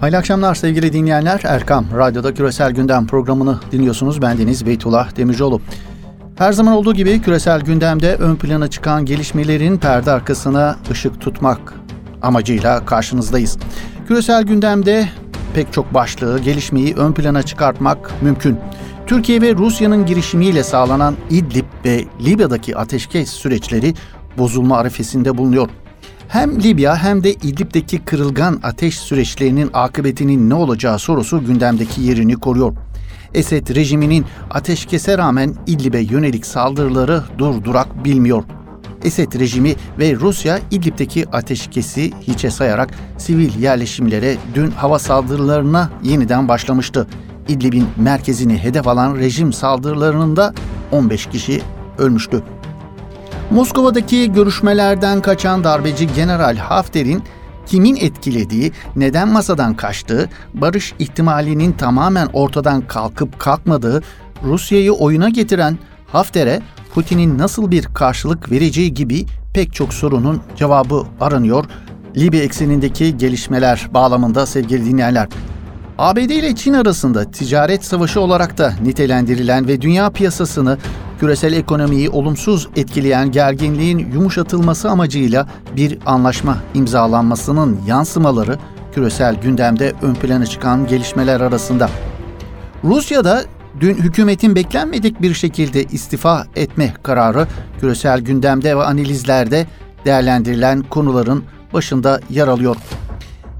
[0.00, 1.40] Hayırlı akşamlar sevgili dinleyenler.
[1.44, 4.22] Erkam Radyo'da Küresel Gündem programını dinliyorsunuz.
[4.22, 5.60] Ben Deniz Beytullah Demircioğlu.
[6.38, 11.74] Her zaman olduğu gibi küresel gündemde ön plana çıkan gelişmelerin perde arkasına ışık tutmak
[12.22, 13.58] amacıyla karşınızdayız.
[14.08, 15.08] Küresel gündemde
[15.54, 18.58] pek çok başlığı, gelişmeyi ön plana çıkartmak mümkün.
[19.06, 23.94] Türkiye ve Rusya'nın girişimiyle sağlanan İdlib ve Libya'daki ateşkes süreçleri
[24.38, 25.68] bozulma arifesinde bulunuyor.
[26.28, 32.72] Hem Libya hem de İdlib'deki kırılgan ateş süreçlerinin akıbetinin ne olacağı sorusu gündemdeki yerini koruyor.
[33.34, 38.44] Esed rejiminin ateşkese rağmen İdlib'e yönelik saldırıları durdurak bilmiyor.
[39.04, 47.06] Esed rejimi ve Rusya İdlib'deki ateşkesi hiçe sayarak sivil yerleşimlere dün hava saldırılarına yeniden başlamıştı.
[47.48, 50.54] İdlib'in merkezini hedef alan rejim saldırılarının da
[50.92, 51.62] 15 kişi
[51.98, 52.42] ölmüştü.
[53.50, 57.22] Moskova'daki görüşmelerden kaçan darbeci General Hafter'in
[57.66, 64.02] kimin etkilediği, neden masadan kaçtığı, barış ihtimalinin tamamen ortadan kalkıp kalkmadığı,
[64.44, 65.78] Rusya'yı oyuna getiren
[66.12, 66.62] Hafter'e
[66.94, 71.64] Putin'in nasıl bir karşılık vereceği gibi pek çok sorunun cevabı aranıyor.
[72.16, 75.28] Libya eksenindeki gelişmeler bağlamında sevgili dinleyenler.
[75.98, 80.78] ABD ile Çin arasında ticaret savaşı olarak da nitelendirilen ve dünya piyasasını
[81.20, 88.58] küresel ekonomiyi olumsuz etkileyen gerginliğin yumuşatılması amacıyla bir anlaşma imzalanmasının yansımaları
[88.94, 91.90] küresel gündemde ön plana çıkan gelişmeler arasında.
[92.84, 93.44] Rusya'da
[93.80, 97.46] dün hükümetin beklenmedik bir şekilde istifa etme kararı
[97.80, 99.66] küresel gündemde ve analizlerde
[100.04, 102.76] değerlendirilen konuların başında yer alıyor.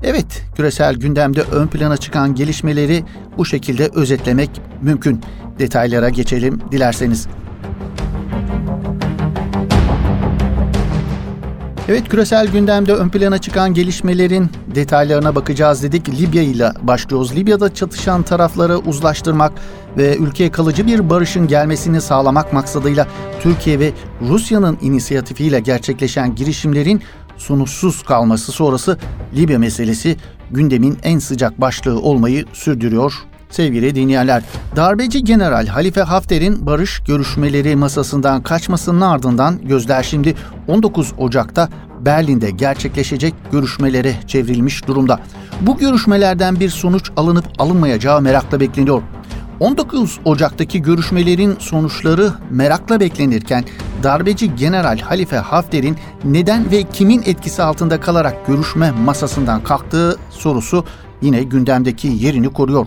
[0.06, 3.04] Evet, küresel gündemde ön plana çıkan gelişmeleri
[3.38, 4.50] bu şekilde özetlemek
[4.82, 5.20] mümkün.
[5.58, 7.28] Detaylara geçelim dilerseniz.
[11.88, 16.20] Evet küresel gündemde ön plana çıkan gelişmelerin detaylarına bakacağız dedik.
[16.20, 17.36] Libya ile başlıyoruz.
[17.36, 19.52] Libya'da çatışan tarafları uzlaştırmak
[19.96, 23.06] ve ülkeye kalıcı bir barışın gelmesini sağlamak maksadıyla
[23.40, 23.92] Türkiye ve
[24.28, 27.02] Rusya'nın inisiyatifiyle gerçekleşen girişimlerin
[27.38, 28.98] sonuçsuz kalması sonrası
[29.36, 30.16] Libya meselesi
[30.50, 33.14] gündemin en sıcak başlığı olmayı sürdürüyor.
[33.50, 34.42] Sevgili dinleyenler,
[34.76, 40.34] darbeci General Halife Hafter'in barış görüşmeleri masasından kaçmasının ardından gözler şimdi
[40.68, 41.68] 19 Ocak'ta
[42.00, 45.20] Berlin'de gerçekleşecek görüşmelere çevrilmiş durumda.
[45.60, 49.02] Bu görüşmelerden bir sonuç alınıp alınmayacağı merakla bekleniyor.
[49.60, 53.64] 19 Ocak'taki görüşmelerin sonuçları merakla beklenirken
[54.02, 60.84] darbeci General Halife Hafter'in neden ve kimin etkisi altında kalarak görüşme masasından kalktığı sorusu
[61.22, 62.86] yine gündemdeki yerini koruyor.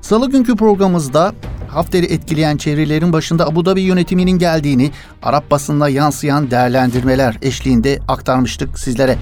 [0.00, 1.32] Salı günkü programımızda
[1.68, 4.90] Hafter'i etkileyen çevrelerin başında Abu Dhabi yönetiminin geldiğini
[5.22, 9.18] Arap basınına yansıyan değerlendirmeler eşliğinde aktarmıştık sizlere.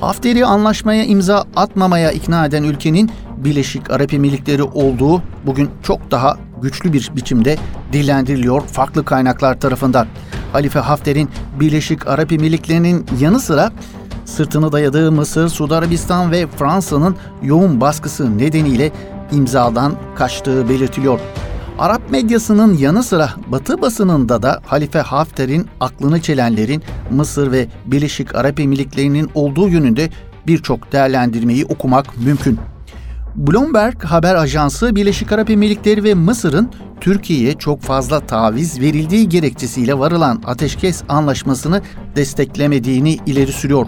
[0.00, 6.92] Hafter'i anlaşmaya imza atmamaya ikna eden ülkenin Birleşik Arap Emirlikleri olduğu bugün çok daha güçlü
[6.92, 7.56] bir biçimde
[7.92, 10.06] dillendiriliyor farklı kaynaklar tarafından.
[10.52, 11.28] Halife Hafter'in
[11.60, 13.72] Birleşik Arap Emirlikleri'nin yanı sıra
[14.24, 18.92] sırtını dayadığı Mısır, Suudi Arabistan ve Fransa'nın yoğun baskısı nedeniyle
[19.32, 21.20] imzadan kaçtığı belirtiliyor.
[21.78, 28.60] Arap medyasının yanı sıra Batı basınında da Halife Hafter'in aklını çelenlerin Mısır ve Birleşik Arap
[28.60, 30.10] Emirlikleri'nin olduğu yönünde
[30.46, 32.58] birçok değerlendirmeyi okumak mümkün.
[33.38, 40.42] Bloomberg haber ajansı Birleşik Arap Emirlikleri ve Mısır'ın Türkiye'ye çok fazla taviz verildiği gerekçesiyle varılan
[40.46, 41.82] ateşkes anlaşmasını
[42.16, 43.86] desteklemediğini ileri sürüyor.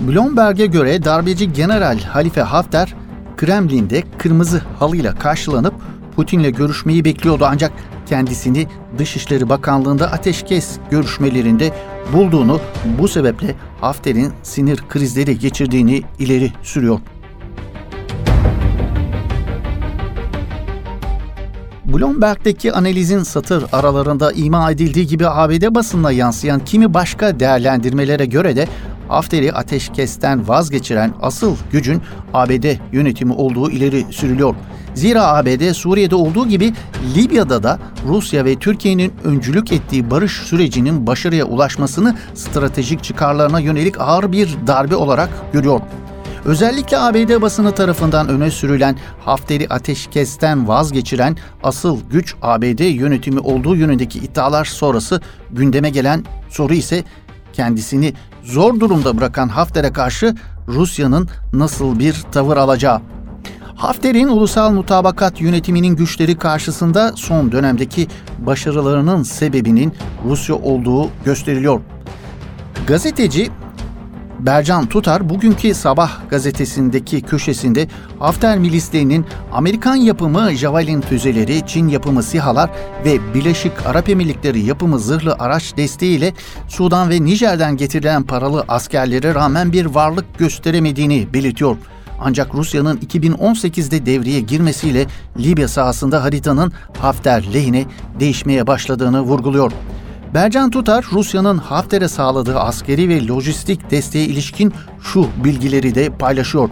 [0.00, 2.94] Bloomberg'e göre darbeci General Halife Hafter,
[3.36, 5.74] Kremlin'de kırmızı halıyla karşılanıp
[6.16, 7.72] Putin'le görüşmeyi bekliyordu ancak
[8.06, 8.66] kendisini
[8.98, 11.72] Dışişleri Bakanlığı'nda ateşkes görüşmelerinde
[12.12, 12.60] bulduğunu
[12.98, 17.00] bu sebeple Hafter'in sinir krizleri geçirdiğini ileri sürüyor.
[21.88, 28.68] Bloomberg'deki analizin satır aralarında ima edildiği gibi ABD basınına yansıyan kimi başka değerlendirmelere göre de
[29.08, 32.02] Hafter'i ateşkesten vazgeçiren asıl gücün
[32.34, 34.54] ABD yönetimi olduğu ileri sürülüyor.
[34.94, 36.72] Zira ABD Suriye'de olduğu gibi
[37.16, 37.78] Libya'da da
[38.08, 44.96] Rusya ve Türkiye'nin öncülük ettiği barış sürecinin başarıya ulaşmasını stratejik çıkarlarına yönelik ağır bir darbe
[44.96, 45.80] olarak görüyor.
[46.44, 54.18] Özellikle ABD basını tarafından öne sürülen Hafter'i ateşkesten vazgeçiren asıl güç ABD yönetimi olduğu yönündeki
[54.18, 55.20] iddialar sonrası
[55.50, 57.04] gündeme gelen soru ise
[57.52, 60.34] kendisini zor durumda bırakan Hafter'e karşı
[60.68, 63.00] Rusya'nın nasıl bir tavır alacağı.
[63.74, 68.08] Hafter'in ulusal mutabakat yönetiminin güçleri karşısında son dönemdeki
[68.38, 69.94] başarılarının sebebinin
[70.24, 71.80] Rusya olduğu gösteriliyor.
[72.86, 73.50] Gazeteci
[74.38, 77.88] Bercan Tutar bugünkü Sabah gazetesindeki köşesinde
[78.18, 82.70] Hafter milislerinin Amerikan yapımı Javelin füzeleri, Çin yapımı SİHA'lar
[83.04, 86.34] ve Birleşik Arap Emirlikleri yapımı zırhlı araç desteğiyle
[86.68, 91.76] Sudan ve Nijer'den getirilen paralı askerlere rağmen bir varlık gösteremediğini belirtiyor.
[92.20, 95.06] Ancak Rusya'nın 2018'de devreye girmesiyle
[95.38, 97.84] Libya sahasında haritanın Hafter lehine
[98.20, 99.72] değişmeye başladığını vurguluyor.
[100.34, 104.72] Bercan Tutar, Rusya'nın Hafter'e sağladığı askeri ve lojistik desteğe ilişkin
[105.02, 106.70] şu bilgileri de paylaşıyor.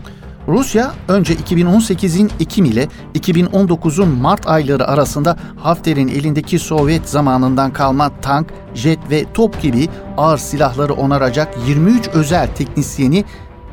[0.48, 8.52] Rusya önce 2018'in Ekim ile 2019'un Mart ayları arasında Hafter'in elindeki Sovyet zamanından kalma tank,
[8.74, 13.24] jet ve top gibi ağır silahları onaracak 23 özel teknisyeni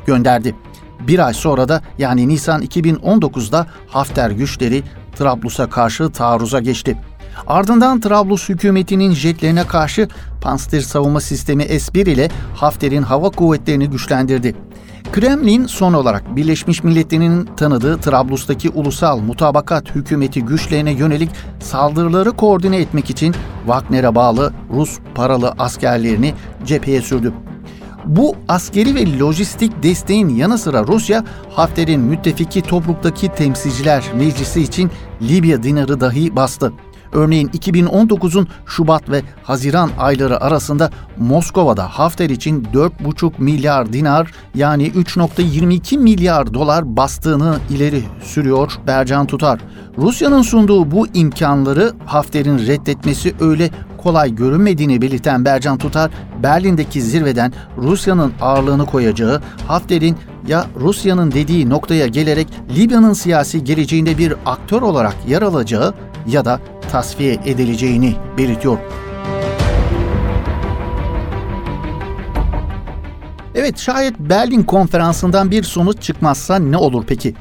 [0.06, 0.54] gönderdi.
[1.00, 4.82] Bir ay sonra da yani Nisan 2019'da Hafter güçleri
[5.16, 6.96] Trablus'a karşı taarruza geçti.
[7.46, 10.08] Ardından Trablus hükümetinin jetlerine karşı
[10.40, 14.54] Panster savunma sistemi S-1 ile Hafter'in hava kuvvetlerini güçlendirdi.
[15.12, 23.10] Kremlin son olarak Birleşmiş Milletler'in tanıdığı Trablus'taki ulusal mutabakat hükümeti güçlerine yönelik saldırıları koordine etmek
[23.10, 23.34] için
[23.66, 26.34] Wagner'e bağlı Rus paralı askerlerini
[26.66, 27.32] cepheye sürdü.
[28.04, 34.90] Bu askeri ve lojistik desteğin yanı sıra Rusya, Hafter'in müttefiki Tobruk'taki temsilciler meclisi için
[35.22, 36.72] Libya dinarı dahi bastı.
[37.14, 45.98] Örneğin 2019'un Şubat ve Haziran ayları arasında Moskova'da Hafter için 4,5 milyar dinar yani 3.22
[45.98, 49.60] milyar dolar bastığını ileri sürüyor Bercan Tutar.
[49.98, 56.10] Rusya'nın sunduğu bu imkanları Hafter'in reddetmesi öyle kolay görünmediğini belirten Bercan Tutar,
[56.42, 60.16] Berlin'deki zirveden Rusya'nın ağırlığını koyacağı, Hafter'in
[60.48, 65.94] ya Rusya'nın dediği noktaya gelerek Libya'nın siyasi geleceğinde bir aktör olarak yer alacağı
[66.26, 66.60] ya da
[66.92, 68.78] tasfiye edileceğini belirtiyor.
[73.54, 77.34] Evet şayet Berlin konferansından bir sonuç çıkmazsa ne olur peki?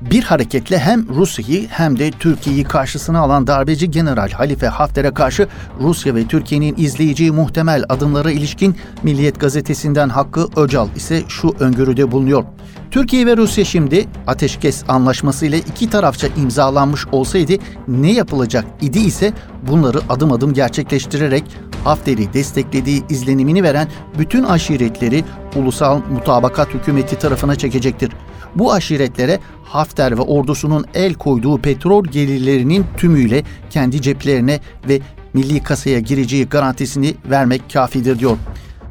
[0.00, 5.48] Bir hareketle hem Rusya'yı hem de Türkiye'yi karşısına alan darbeci General Halife Hafter'e karşı
[5.80, 12.44] Rusya ve Türkiye'nin izleyeceği muhtemel adımlara ilişkin Milliyet gazetesinden Hakkı Öcal ise şu öngörüde bulunuyor.
[12.90, 17.52] Türkiye ve Rusya şimdi ateşkes anlaşması ile iki tarafça imzalanmış olsaydı
[17.88, 19.32] ne yapılacak idi ise
[19.70, 21.44] bunları adım adım gerçekleştirerek
[21.84, 23.88] Hafter'i desteklediği izlenimini veren
[24.18, 25.24] bütün aşiretleri
[25.56, 28.12] ulusal mutabakat hükümeti tarafına çekecektir.
[28.54, 35.00] Bu aşiretlere Hafter ve ordusunun el koyduğu petrol gelirlerinin tümüyle kendi ceplerine ve
[35.34, 38.36] milli kasaya gireceği garantisini vermek kafidir diyor.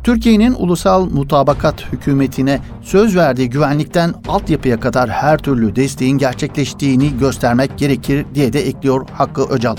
[0.07, 8.25] Türkiye'nin ulusal mutabakat hükümetine söz verdiği güvenlikten altyapıya kadar her türlü desteğin gerçekleştiğini göstermek gerekir
[8.33, 9.75] diye de ekliyor Hakkı Öcal.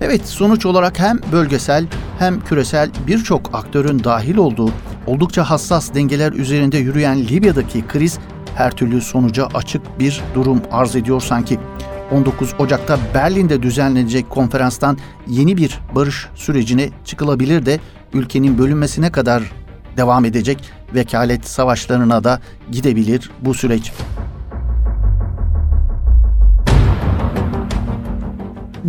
[0.00, 1.86] Evet sonuç olarak hem bölgesel
[2.18, 4.70] hem küresel birçok aktörün dahil olduğu
[5.06, 8.18] oldukça hassas dengeler üzerinde yürüyen Libya'daki kriz
[8.56, 11.58] her türlü sonuca açık bir durum arz ediyor sanki.
[12.12, 17.80] 19 Ocak'ta Berlin'de düzenlenecek konferanstan yeni bir barış sürecine çıkılabilir de
[18.12, 19.42] ülkenin bölünmesine kadar
[19.96, 20.58] devam edecek
[20.94, 23.92] vekalet savaşlarına da gidebilir bu süreç.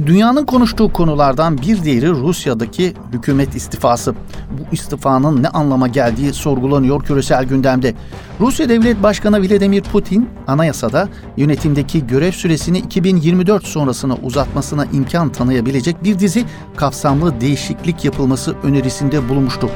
[0.06, 4.16] Dünyanın konuştuğu konulardan bir diğeri Rusya'daki hükümet istifası.
[4.52, 7.94] Bu istifanın ne anlama geldiği sorgulanıyor küresel gündemde.
[8.40, 16.20] Rusya Devlet Başkanı Vladimir Putin anayasada yönetimdeki görev süresini 2024 sonrasına uzatmasına imkan tanıyabilecek bir
[16.20, 19.70] dizi kapsamlı değişiklik yapılması önerisinde bulunmuştu.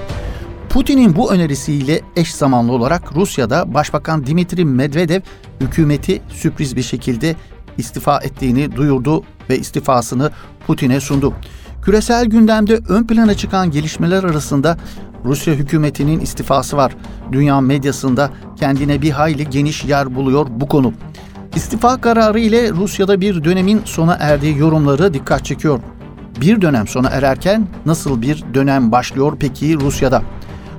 [0.70, 5.22] Putin'in bu önerisiyle eş zamanlı olarak Rusya'da Başbakan Dimitri Medvedev
[5.62, 7.36] hükümeti sürpriz bir şekilde
[7.78, 10.32] istifa ettiğini duyurdu ve istifasını
[10.68, 11.34] Putin'e sundu.
[11.82, 14.78] Küresel gündemde ön plana çıkan gelişmeler arasında
[15.25, 16.96] Rusya hükümetinin istifası var.
[17.32, 20.94] Dünya medyasında kendine bir hayli geniş yer buluyor bu konu.
[21.56, 25.80] İstifa kararı ile Rusya'da bir dönemin sona erdiği yorumları dikkat çekiyor.
[26.42, 30.22] Bir dönem sona ererken nasıl bir dönem başlıyor peki Rusya'da?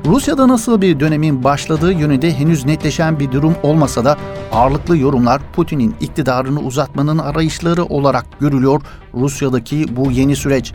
[0.07, 4.17] Rusya'da nasıl bir dönemin başladığı yönünde henüz netleşen bir durum olmasa da
[4.53, 8.83] ağırlıklı yorumlar Putin'in iktidarını uzatmanın arayışları olarak görülüyor
[9.15, 10.73] Rusya'daki bu yeni süreç.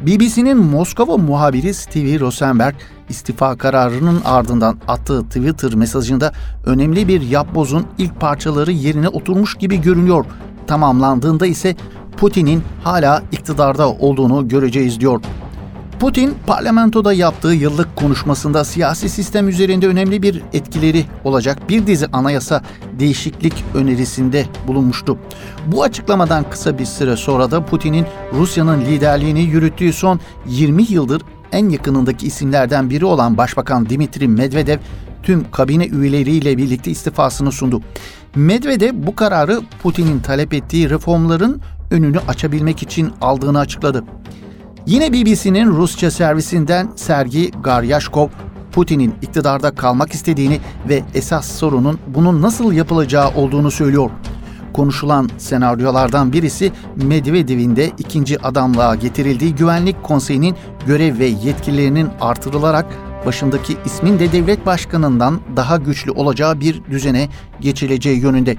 [0.00, 2.74] BBC'nin Moskova muhabiri Stevie Rosenberg
[3.08, 6.32] istifa kararının ardından attığı Twitter mesajında
[6.66, 10.24] önemli bir yapbozun ilk parçaları yerine oturmuş gibi görünüyor.
[10.66, 11.76] Tamamlandığında ise
[12.16, 15.20] Putin'in hala iktidarda olduğunu göreceğiz diyor.
[16.00, 22.62] Putin parlamentoda yaptığı yıllık konuşmasında siyasi sistem üzerinde önemli bir etkileri olacak bir dizi anayasa
[22.98, 25.18] değişiklik önerisinde bulunmuştu.
[25.66, 31.22] Bu açıklamadan kısa bir süre sonra da Putin'in Rusya'nın liderliğini yürüttüğü son 20 yıldır
[31.52, 34.78] en yakınındaki isimlerden biri olan Başbakan Dimitri Medvedev
[35.22, 37.82] tüm kabine üyeleriyle birlikte istifasını sundu.
[38.34, 41.60] Medvedev bu kararı Putin'in talep ettiği reformların
[41.90, 44.04] önünü açabilmek için aldığını açıkladı.
[44.86, 48.28] Yine BBC'nin Rusça servisinden Sergi Garyashkov,
[48.72, 54.10] Putin'in iktidarda kalmak istediğini ve esas sorunun bunun nasıl yapılacağı olduğunu söylüyor.
[54.72, 62.86] Konuşulan senaryolardan birisi Medvedev'in de ikinci adamlığa getirildiği Güvenlik Konseyi'nin görev ve yetkilerinin artırılarak
[63.26, 67.28] başındaki ismin de devlet başkanından daha güçlü olacağı bir düzene
[67.60, 68.56] geçileceği yönünde.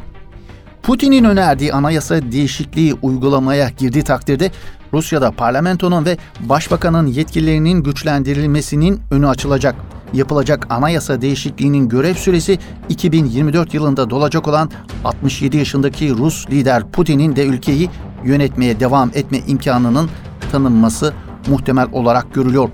[0.86, 4.52] Putin'in önerdiği anayasa değişikliği uygulamaya girdiği takdirde
[4.94, 9.76] Rusya'da parlamentonun ve başbakanın yetkilerinin güçlendirilmesinin önü açılacak.
[10.14, 14.70] Yapılacak anayasa değişikliğinin görev süresi 2024 yılında dolacak olan
[15.04, 17.90] 67 yaşındaki Rus lider Putin'in de ülkeyi
[18.26, 20.10] yönetmeye devam etme imkanının
[20.52, 21.14] tanınması
[21.48, 22.70] muhtemel olarak görülüyor.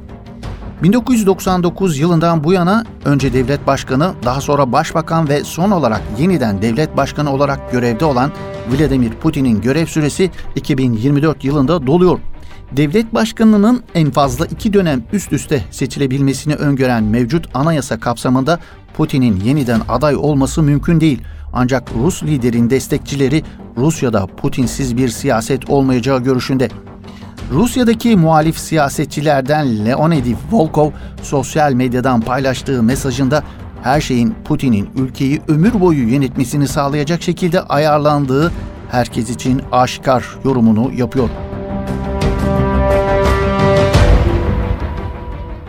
[0.83, 6.97] 1999 yılından bu yana önce devlet başkanı, daha sonra başbakan ve son olarak yeniden devlet
[6.97, 8.31] başkanı olarak görevde olan
[8.69, 12.19] Vladimir Putin'in görev süresi 2024 yılında doluyor.
[12.71, 18.59] Devlet başkanının en fazla iki dönem üst üste seçilebilmesini öngören mevcut anayasa kapsamında
[18.93, 21.21] Putin'in yeniden aday olması mümkün değil.
[21.53, 23.43] Ancak Rus liderin destekçileri
[23.77, 26.69] Rusya'da Putinsiz bir siyaset olmayacağı görüşünde.
[27.51, 30.91] Rusya'daki muhalif siyasetçilerden Leonid Volkov
[31.23, 33.43] sosyal medyadan paylaştığı mesajında
[33.83, 38.51] her şeyin Putin'in ülkeyi ömür boyu yönetmesini sağlayacak şekilde ayarlandığı
[38.91, 41.29] herkes için aşikar yorumunu yapıyor.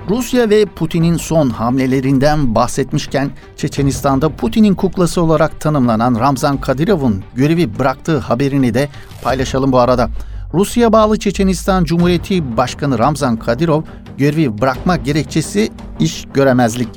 [0.08, 8.18] Rusya ve Putin'in son hamlelerinden bahsetmişken Çeçenistan'da Putin'in kuklası olarak tanımlanan Ramzan Kadyrov'un görevi bıraktığı
[8.18, 8.88] haberini de
[9.22, 10.10] paylaşalım bu arada.
[10.54, 13.82] Rusya bağlı Çeçenistan Cumhuriyeti Başkanı Ramzan Kadyrov
[14.18, 16.88] görevi bırakma gerekçesi iş göremezlik.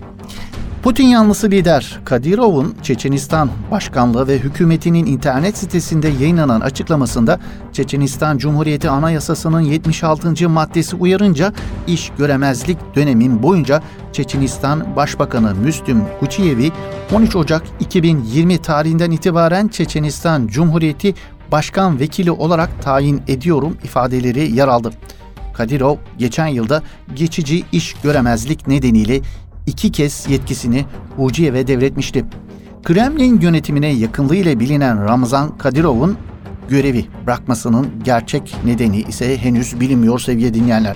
[0.83, 7.39] Putin yanlısı lider Kadyrov'un Çeçenistan Başkanlığı ve hükümetinin internet sitesinde yayınlanan açıklamasında
[7.73, 10.49] Çeçenistan Cumhuriyeti Anayasası'nın 76.
[10.49, 11.53] maddesi uyarınca
[11.87, 13.83] iş göremezlik dönemin boyunca
[14.13, 16.71] Çeçenistan Başbakanı Müslüm Kuçiyev'i
[17.13, 21.13] 13 Ocak 2020 tarihinden itibaren Çeçenistan Cumhuriyeti
[21.51, 24.91] başkan vekili olarak tayin ediyorum ifadeleri yer aldı.
[25.53, 26.83] Kadirov geçen yılda
[27.15, 29.21] geçici iş göremezlik nedeniyle
[29.67, 30.85] iki kez yetkisini
[31.17, 32.25] Uciyev'e devretmişti.
[32.83, 36.17] Kremlin yönetimine yakınlığıyla bilinen Ramazan Kadirov'un
[36.69, 40.95] görevi bırakmasının gerçek nedeni ise henüz bilinmiyor sevgili dinleyenler.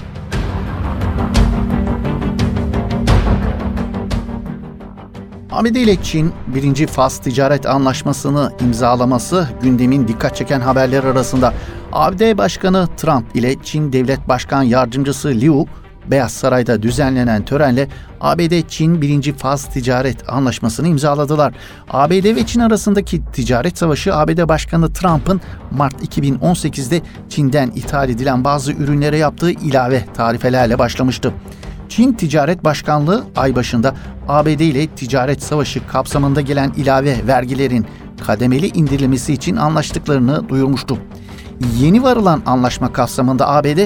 [5.60, 11.54] ABD ile Çin birinci faz ticaret anlaşmasını imzalaması gündemin dikkat çeken haberler arasında.
[11.92, 15.66] ABD Başkanı Trump ile Çin Devlet Başkan Yardımcısı Liu,
[16.12, 17.88] Beyaz Saray'da düzenlenen törenle
[18.22, 21.54] ABD-Çin birinci faz ticaret anlaşmasını imzaladılar.
[21.90, 28.72] ABD ve Çin arasındaki ticaret savaşı ABD Başkanı Trump'ın Mart 2018'de Çin'den ithal edilen bazı
[28.72, 31.34] ürünlere yaptığı ilave tarifelerle başlamıştı.
[31.90, 33.96] Çin Ticaret Başkanlığı ay başında
[34.28, 37.86] ABD ile ticaret savaşı kapsamında gelen ilave vergilerin
[38.26, 40.98] kademeli indirilmesi için anlaştıklarını duyurmuştu.
[41.80, 43.80] Yeni varılan anlaşma kapsamında ABD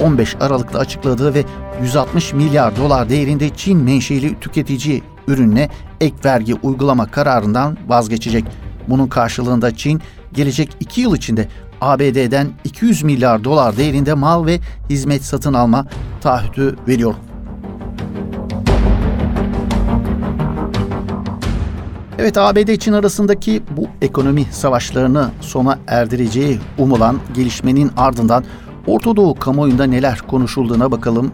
[0.00, 1.44] 15 Aralık'ta açıkladığı ve
[1.82, 5.68] 160 milyar dolar değerinde Çin menşeli tüketici ürününe
[6.00, 8.44] ek vergi uygulama kararından vazgeçecek.
[8.88, 10.02] Bunun karşılığında Çin
[10.32, 11.48] gelecek 2 yıl içinde
[11.80, 15.86] ABD'den 200 milyar dolar değerinde mal ve hizmet satın alma
[16.20, 17.14] taahhütü veriyor.
[22.20, 28.44] Evet ABD Çin arasındaki bu ekonomi savaşlarını sona erdireceği umulan gelişmenin ardından
[28.86, 31.32] Orta Doğu kamuoyunda neler konuşulduğuna bakalım.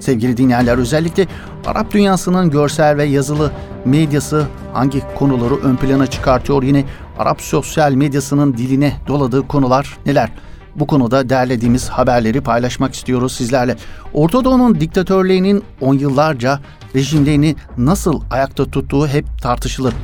[0.00, 1.26] Sevgili dinleyenler özellikle
[1.66, 3.52] Arap dünyasının görsel ve yazılı
[3.84, 6.62] medyası hangi konuları ön plana çıkartıyor?
[6.62, 6.84] Yine
[7.18, 10.32] Arap sosyal medyasının diline doladığı konular neler?
[10.76, 13.76] Bu konuda derlediğimiz haberleri paylaşmak istiyoruz sizlerle.
[14.14, 16.60] Orta Doğu'nun diktatörlüğünün on yıllarca
[16.94, 19.94] rejimlerini nasıl ayakta tuttuğu hep tartışılır.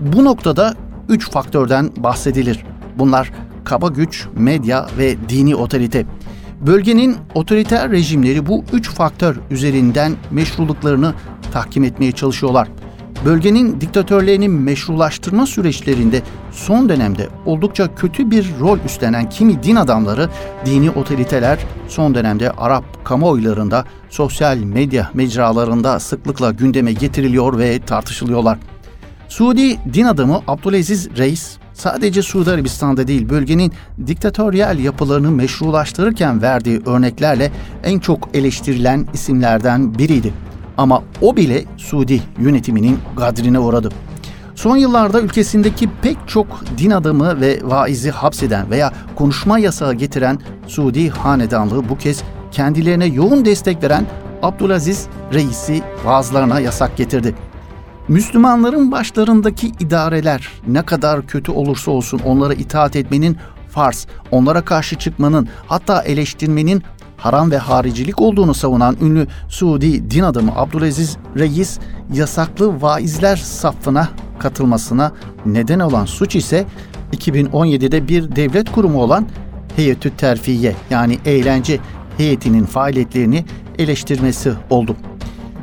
[0.00, 0.74] Bu noktada
[1.08, 2.64] üç faktörden bahsedilir.
[2.98, 3.32] Bunlar
[3.64, 6.06] kaba güç, medya ve dini otorite.
[6.66, 11.14] Bölgenin otoriter rejimleri bu üç faktör üzerinden meşruluklarını
[11.52, 12.68] tahkim etmeye çalışıyorlar.
[13.24, 16.22] Bölgenin diktatörlerini meşrulaştırma süreçlerinde
[16.52, 20.30] son dönemde oldukça kötü bir rol üstlenen kimi din adamları,
[20.66, 21.58] dini otoriteler
[21.88, 28.58] son dönemde Arap kamuoylarında, sosyal medya mecralarında sıklıkla gündeme getiriliyor ve tartışılıyorlar.
[29.28, 33.72] Suudi din adamı Abdülaziz Reis sadece Suudi Arabistan'da değil bölgenin
[34.06, 37.52] diktatöryel yapılarını meşrulaştırırken verdiği örneklerle
[37.84, 40.32] en çok eleştirilen isimlerden biriydi.
[40.76, 43.88] Ama o bile Suudi yönetiminin gadrine uğradı.
[44.54, 46.46] Son yıllarda ülkesindeki pek çok
[46.78, 53.44] din adamı ve vaizi hapseden veya konuşma yasağı getiren Suudi hanedanlığı bu kez kendilerine yoğun
[53.44, 54.06] destek veren
[54.42, 57.34] Abdülaziz Reis'i vaazlarına yasak getirdi.
[58.08, 63.36] Müslümanların başlarındaki idareler ne kadar kötü olursa olsun onlara itaat etmenin
[63.68, 66.82] farz, onlara karşı çıkmanın hatta eleştirmenin
[67.16, 71.78] haram ve haricilik olduğunu savunan ünlü Suudi din adamı Abdülaziz Reis
[72.12, 74.08] yasaklı vaizler safına
[74.38, 75.12] katılmasına
[75.46, 76.66] neden olan suç ise
[77.12, 79.26] 2017'de bir devlet kurumu olan
[79.76, 81.80] Heyetü Terfiye yani eğlence
[82.16, 83.44] heyetinin faaliyetlerini
[83.78, 84.96] eleştirmesi oldu.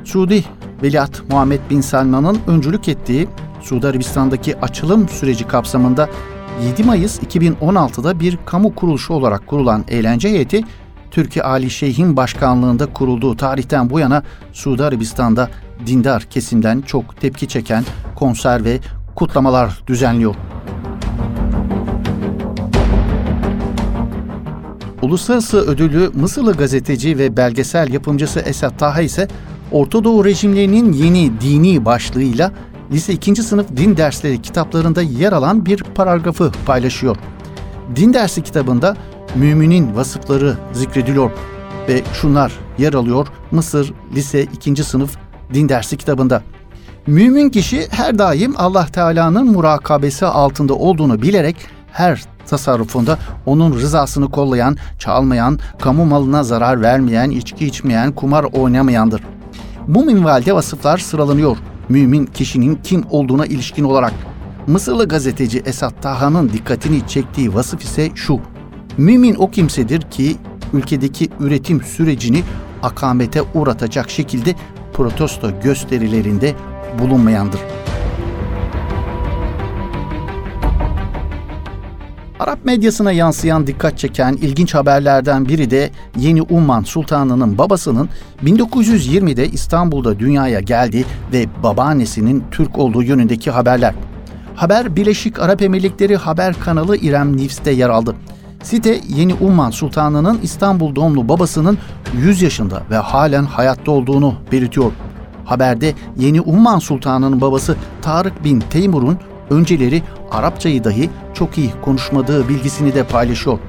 [0.03, 0.43] Suudi
[0.83, 3.27] Veliaht Muhammed Bin Salman'ın öncülük ettiği
[3.61, 6.09] Suudi Arabistan'daki açılım süreci kapsamında
[6.65, 10.61] 7 Mayıs 2016'da bir kamu kuruluşu olarak kurulan eğlence heyeti
[11.11, 14.23] Türkiye Ali Şeyh'in başkanlığında kurulduğu tarihten bu yana
[14.53, 15.49] Suudi Arabistan'da
[15.85, 17.83] dindar kesimden çok tepki çeken
[18.15, 18.79] konser ve
[19.15, 20.35] kutlamalar düzenliyor.
[25.01, 29.27] Uluslararası ödülü Mısırlı gazeteci ve belgesel yapımcısı Esat Taha ise
[29.71, 32.51] Orta Doğu rejimlerinin yeni dini başlığıyla
[32.91, 33.35] lise 2.
[33.35, 37.17] sınıf din dersleri kitaplarında yer alan bir paragrafı paylaşıyor.
[37.95, 38.97] Din dersi kitabında
[39.35, 41.31] müminin vasıfları zikrediliyor
[41.87, 44.83] ve şunlar yer alıyor Mısır lise 2.
[44.83, 45.17] sınıf
[45.53, 46.41] din dersi kitabında.
[47.07, 51.55] Mümin kişi her daim Allah Teala'nın murakabesi altında olduğunu bilerek
[51.91, 59.21] her tasarrufunda onun rızasını kollayan, çalmayan, kamu malına zarar vermeyen, içki içmeyen, kumar oynamayandır.
[59.87, 61.57] Bu minvalde vasıflar sıralanıyor.
[61.89, 64.13] Mümin kişinin kim olduğuna ilişkin olarak.
[64.67, 68.39] Mısırlı gazeteci Esat Taha'nın dikkatini çektiği vasıf ise şu.
[68.97, 70.37] Mümin o kimsedir ki
[70.73, 72.43] ülkedeki üretim sürecini
[72.83, 74.55] akamete uğratacak şekilde
[74.93, 76.55] protesto gösterilerinde
[76.99, 77.59] bulunmayandır.
[82.41, 88.09] Arap medyasına yansıyan dikkat çeken ilginç haberlerden biri de Yeni Umman Sultanı'nın babasının
[88.43, 93.93] 1920'de İstanbul'da dünyaya geldi ve babaannesinin Türk olduğu yönündeki haberler.
[94.55, 98.15] Haber Birleşik Arap Emirlikleri haber kanalı İrem News'te yer aldı.
[98.63, 101.77] Site Yeni Umman Sultanı'nın İstanbul doğumlu babasının
[102.17, 104.91] 100 yaşında ve halen hayatta olduğunu belirtiyor.
[105.45, 109.17] Haberde Yeni Umman Sultanı'nın babası Tarık bin Teymur'un
[109.49, 113.59] önceleri Arapçayı dahi çok iyi konuşmadığı bilgisini de paylaşıyor.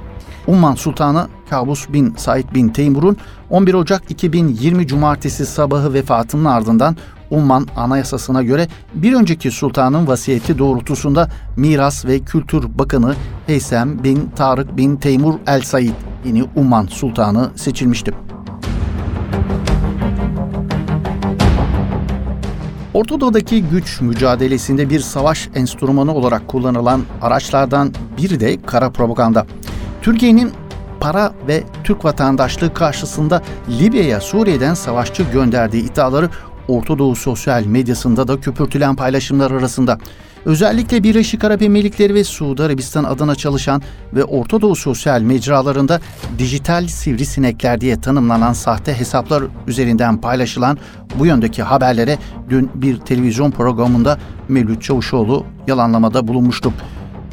[0.46, 3.16] Umman Sultanı Kabus bin Said bin Teymur'un
[3.50, 6.96] 11 Ocak 2020 Cumartesi sabahı vefatının ardından
[7.30, 13.14] Umman Anayasası'na göre bir önceki sultanın vasiyeti doğrultusunda Miras ve Kültür Bakanı
[13.46, 15.90] Heysem bin Tarık bin Teymur El Said
[16.24, 18.14] yeni Umman Sultanı seçilmişti.
[22.94, 29.46] Ortadoğu'daki güç mücadelesinde bir savaş enstrümanı olarak kullanılan araçlardan biri de kara propaganda.
[30.02, 30.52] Türkiye'nin
[31.00, 33.42] para ve Türk vatandaşlığı karşısında
[33.80, 36.28] Libya'ya Suriye'den savaşçı gönderdiği iddiaları
[36.68, 39.98] Ortadoğu sosyal medyasında da köpürtülen paylaşımlar arasında.
[40.44, 43.82] Özellikle Birleşik Arap Emirlikleri ve Suudi Arabistan adına çalışan
[44.14, 46.00] ve Orta Doğu sosyal mecralarında
[46.38, 50.78] dijital sivrisinekler diye tanımlanan sahte hesaplar üzerinden paylaşılan
[51.18, 56.72] bu yöndeki haberlere dün bir televizyon programında Mevlüt Çavuşoğlu yalanlamada bulunmuştu.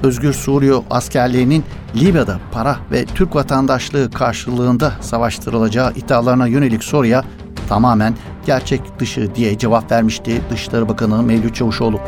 [0.03, 1.63] Özgür Suriye askerlerinin
[1.95, 7.23] Libya'da para ve Türk vatandaşlığı karşılığında savaştırılacağı iddialarına yönelik soruya
[7.69, 11.99] tamamen gerçek dışı diye cevap vermişti Dışişleri Bakanı Mevlüt Çavuşoğlu.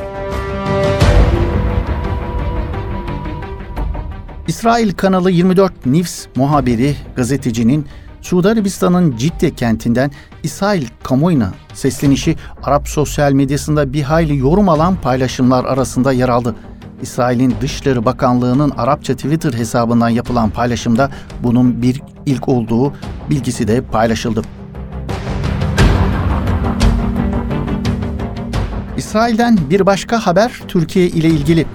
[4.47, 7.85] İsrail kanalı 24 News muhabiri gazetecinin
[8.21, 10.11] Suudi Arabistan'ın Cidde kentinden
[10.43, 16.55] İsrail kamuoyuna seslenişi Arap sosyal medyasında bir hayli yorum alan paylaşımlar arasında yer aldı.
[17.01, 21.09] İsrail'in Dışişleri Bakanlığı'nın Arapça Twitter hesabından yapılan paylaşımda
[21.43, 22.93] bunun bir ilk olduğu
[23.29, 24.41] bilgisi de paylaşıldı.
[29.01, 31.65] İsrail'den bir başka haber Türkiye ile ilgili.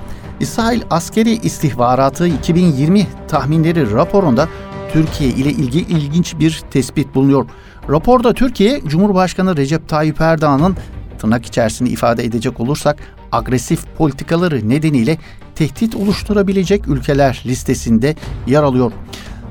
[0.40, 4.48] İsrail Askeri İstihbaratı 2020 tahminleri raporunda
[4.92, 7.46] Türkiye ile ilgili ilginç bir tespit bulunuyor.
[7.90, 10.76] Raporda Türkiye, Cumhurbaşkanı Recep Tayyip Erdoğan'ın
[11.18, 12.98] tırnak içerisinde ifade edecek olursak
[13.32, 15.18] agresif politikaları nedeniyle
[15.54, 18.14] tehdit oluşturabilecek ülkeler listesinde
[18.46, 18.92] yer alıyor.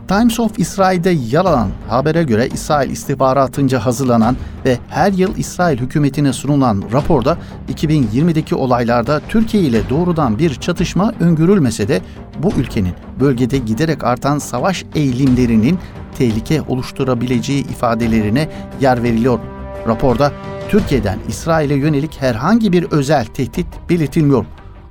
[0.07, 6.33] Times of İsrail'de yer alan habere göre İsrail istihbaratınca hazırlanan ve her yıl İsrail hükümetine
[6.33, 7.37] sunulan raporda
[7.73, 12.01] 2020'deki olaylarda Türkiye ile doğrudan bir çatışma öngörülmese de
[12.43, 15.79] bu ülkenin bölgede giderek artan savaş eğilimlerinin
[16.17, 18.49] tehlike oluşturabileceği ifadelerine
[18.81, 19.39] yer veriliyor.
[19.87, 20.31] Raporda
[20.69, 24.45] Türkiye'den İsrail'e yönelik herhangi bir özel tehdit belirtilmiyor.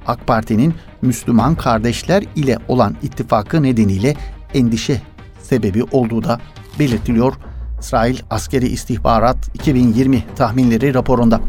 [0.07, 4.16] AK Parti'nin Müslüman kardeşler ile olan ittifakı nedeniyle
[4.55, 5.03] endişe
[5.43, 6.40] sebebi olduğu da
[6.79, 7.35] belirtiliyor.
[7.81, 11.40] İsrail Askeri İstihbarat 2020 tahminleri raporunda.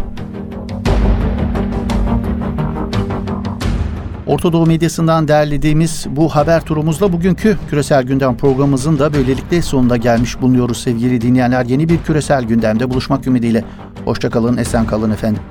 [4.28, 10.78] Ortadoğu medyasından derlediğimiz bu haber turumuzla bugünkü küresel gündem programımızın da böylelikle sonuna gelmiş bulunuyoruz
[10.78, 11.66] sevgili dinleyenler.
[11.66, 13.64] Yeni bir küresel gündemde buluşmak ümidiyle.
[14.06, 15.42] Hoşçakalın, esen kalın efendim.